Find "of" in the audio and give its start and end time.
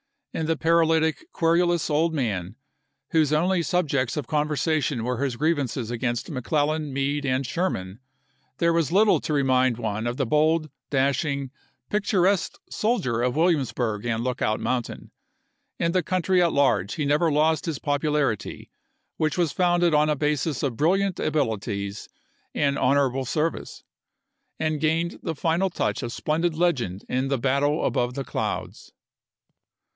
4.17-4.25, 10.07-10.17, 13.21-13.35, 20.63-20.77, 26.01-26.11